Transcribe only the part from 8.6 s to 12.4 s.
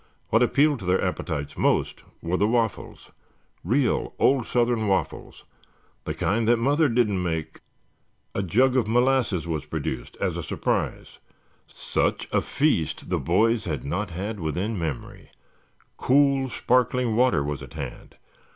of molasses was produced as a surprise. Such